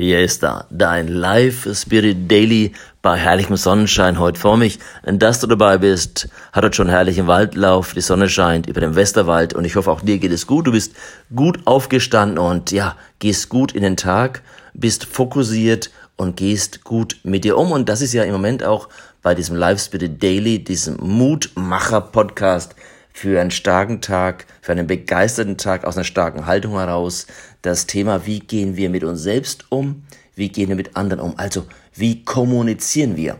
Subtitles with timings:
[0.00, 2.70] Hier ist da dein Live Spirit Daily
[3.02, 4.78] bei herrlichem Sonnenschein heute vor mich.
[5.02, 9.54] Dass du dabei bist, hat heute schon herrlichen Waldlauf, die Sonne scheint über dem Westerwald
[9.54, 10.68] und ich hoffe auch dir geht es gut.
[10.68, 10.94] Du bist
[11.34, 14.42] gut aufgestanden und ja, gehst gut in den Tag,
[14.72, 18.88] bist fokussiert und gehst gut mit dir um und das ist ja im Moment auch
[19.22, 22.76] bei diesem Live Spirit Daily, diesem Mutmacher Podcast
[23.18, 27.26] für einen starken Tag, für einen begeisterten Tag aus einer starken Haltung heraus.
[27.62, 30.04] Das Thema, wie gehen wir mit uns selbst um,
[30.36, 33.38] wie gehen wir mit anderen um, also wie kommunizieren wir.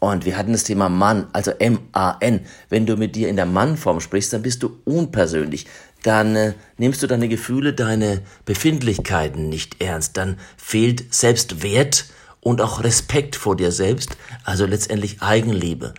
[0.00, 2.40] Und wir hatten das Thema Mann, also M-A-N.
[2.70, 5.66] Wenn du mit dir in der Mannform sprichst, dann bist du unpersönlich.
[6.02, 10.16] Dann äh, nimmst du deine Gefühle, deine Befindlichkeiten nicht ernst.
[10.16, 12.06] Dann fehlt Selbstwert
[12.40, 15.94] und auch Respekt vor dir selbst, also letztendlich Eigenliebe.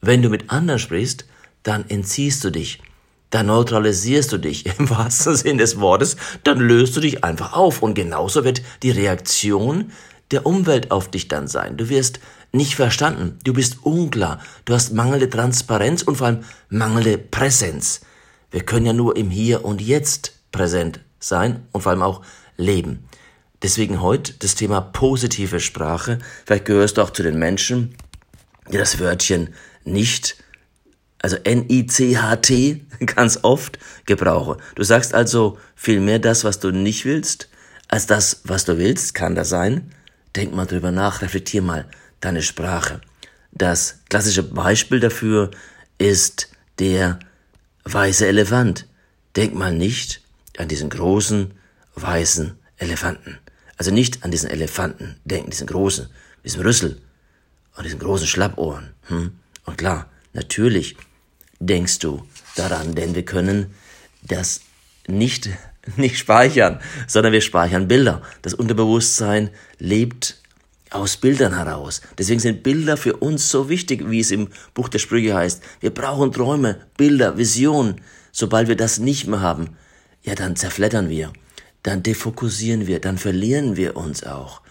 [0.00, 1.24] Wenn du mit anderen sprichst,
[1.62, 2.80] dann entziehst du dich,
[3.30, 7.82] dann neutralisierst du dich im wahrsten Sinn des Wortes, dann löst du dich einfach auf
[7.82, 9.92] und genauso wird die Reaktion
[10.30, 11.76] der Umwelt auf dich dann sein.
[11.76, 12.20] Du wirst
[12.52, 18.00] nicht verstanden, du bist unklar, du hast mangelnde Transparenz und vor allem mangelnde Präsenz.
[18.50, 22.22] Wir können ja nur im Hier und Jetzt präsent sein und vor allem auch
[22.56, 23.04] leben.
[23.62, 26.18] Deswegen heute das Thema positive Sprache.
[26.46, 27.94] Vielleicht gehörst du auch zu den Menschen,
[28.70, 29.52] die das Wörtchen
[29.84, 30.36] nicht
[31.20, 34.58] also N-I-C-H-T, ganz oft gebrauche.
[34.74, 37.48] Du sagst also viel mehr das, was du nicht willst,
[37.88, 39.14] als das, was du willst.
[39.14, 39.92] Kann das sein?
[40.36, 41.86] Denk mal drüber nach, reflektier mal
[42.20, 43.00] deine Sprache.
[43.52, 45.50] Das klassische Beispiel dafür
[45.98, 47.18] ist der
[47.84, 48.86] weiße Elefant.
[49.36, 50.20] Denk mal nicht
[50.58, 51.52] an diesen großen
[51.94, 53.38] weißen Elefanten.
[53.76, 56.08] Also nicht an diesen Elefanten denken, diesen großen,
[56.44, 57.00] diesen Rüssel
[57.76, 58.90] und diesen großen Schlappohren.
[59.06, 59.32] Hm?
[59.64, 60.96] Und klar, natürlich
[61.60, 62.22] denkst du
[62.56, 63.74] daran, denn wir können
[64.22, 64.60] das
[65.06, 65.50] nicht,
[65.96, 68.22] nicht speichern, sondern wir speichern Bilder.
[68.42, 70.36] Das Unterbewusstsein lebt
[70.90, 72.00] aus Bildern heraus.
[72.16, 75.62] Deswegen sind Bilder für uns so wichtig, wie es im Buch der Sprüche heißt.
[75.80, 78.00] Wir brauchen Träume, Bilder, Visionen.
[78.32, 79.76] Sobald wir das nicht mehr haben,
[80.22, 81.32] ja, dann zerflettern wir,
[81.82, 84.62] dann defokussieren wir, dann verlieren wir uns auch.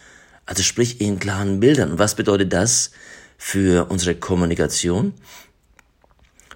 [0.45, 1.99] Also sprich in klaren Bildern.
[1.99, 2.91] Was bedeutet das
[3.37, 5.13] für unsere Kommunikation?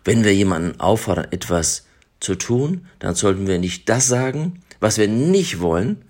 [0.04, 1.86] Wenn wir jemanden auffordern, etwas
[2.20, 6.04] zu tun, dann sollten wir nicht das sagen, was wir nicht wollen,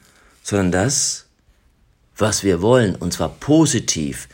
[0.43, 1.25] sondern das,
[2.17, 4.27] was wir wollen, und zwar positiv.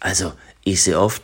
[0.00, 0.32] Also
[0.64, 1.22] ich sehe oft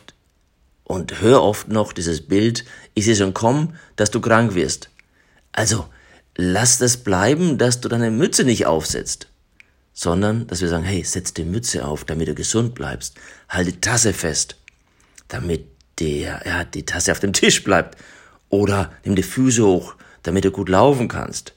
[0.83, 4.89] und höre oft noch dieses Bild, ich sehe schon kommen, dass du krank wirst.
[5.51, 5.87] Also
[6.35, 9.27] lass das bleiben, dass du deine Mütze nicht aufsetzt,
[9.93, 13.15] sondern dass wir sagen, hey, setz die Mütze auf, damit du gesund bleibst,
[13.49, 14.57] halt die Tasse fest,
[15.27, 15.65] damit
[16.01, 17.97] der, ja, die Tasse auf dem Tisch bleibt.
[18.49, 21.53] Oder nimm die Füße hoch, damit du gut laufen kannst.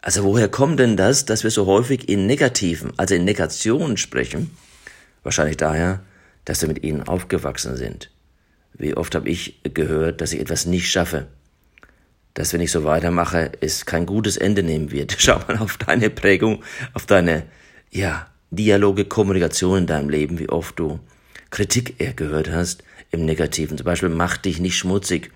[0.00, 4.56] Also woher kommt denn das, dass wir so häufig in Negativen, also in Negationen sprechen?
[5.22, 6.00] Wahrscheinlich daher,
[6.44, 8.10] dass wir mit ihnen aufgewachsen sind.
[8.74, 11.26] Wie oft habe ich gehört, dass ich etwas nicht schaffe,
[12.34, 15.14] dass wenn ich so weitermache, es kein gutes Ende nehmen wird.
[15.18, 16.62] Schau mal auf deine Prägung,
[16.92, 17.44] auf deine,
[17.90, 21.00] ja, Dialoge, Kommunikation in deinem Leben, wie oft du
[21.54, 22.82] Kritik gehört hast,
[23.12, 23.78] im Negativen.
[23.78, 25.30] Zum Beispiel, mach dich nicht schmutzig.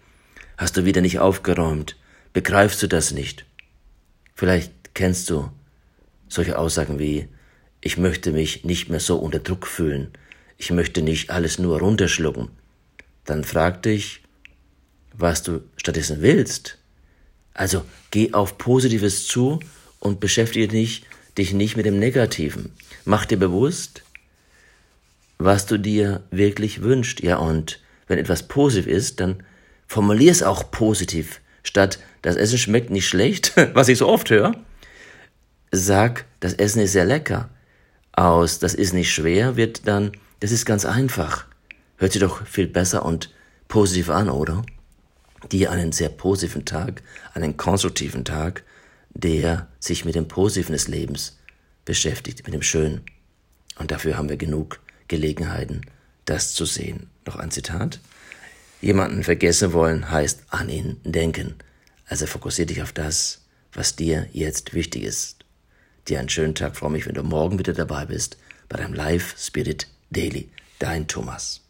[0.57, 1.95] Hast du wieder nicht aufgeräumt?
[2.33, 3.45] Begreifst du das nicht?
[4.35, 5.49] Vielleicht kennst du
[6.29, 7.29] solche Aussagen wie,
[7.81, 10.11] ich möchte mich nicht mehr so unter Druck fühlen.
[10.57, 12.49] Ich möchte nicht alles nur runterschlucken.
[13.25, 14.23] Dann frag dich,
[15.13, 16.79] was du stattdessen willst.
[17.55, 19.61] Also geh auf Positives zu
[20.01, 21.05] und beschäftige dich,
[21.39, 22.73] dich nicht mit dem Negativen.
[23.05, 24.03] Mach dir bewusst,
[25.39, 27.21] was du dir wirklich wünschst.
[27.21, 29.43] Ja, und wenn etwas positiv ist, dann
[29.87, 31.41] formulier es auch positiv.
[31.63, 34.53] Statt das Essen schmeckt nicht schlecht, was ich so oft höre,
[35.71, 37.51] sag, das Essen ist sehr lecker.
[38.13, 41.47] Aus, das ist nicht schwer, wird dann, das ist ganz einfach.
[41.99, 43.33] Hört sich doch viel besser und
[43.69, 44.65] positiv an, oder?
[45.53, 47.03] Dir einen sehr positiven Tag,
[47.35, 48.65] einen konstruktiven Tag,
[49.11, 51.39] der sich mit dem Positiven des Lebens
[51.85, 53.03] beschäftigt, mit dem Schönen.
[53.79, 55.83] Und dafür haben wir genug Gelegenheiten,
[56.25, 57.09] das zu sehen.
[57.27, 58.01] Noch ein Zitat.
[58.81, 61.57] Jemanden vergessen wollen heißt an ihn denken.
[62.07, 65.45] Also fokussier dich auf das, was dir jetzt wichtig ist.
[66.07, 68.39] Dir einen schönen Tag, freue mich, wenn du morgen wieder dabei bist
[68.69, 70.49] bei deinem Live Spirit Daily.
[70.79, 71.61] Dein Thomas.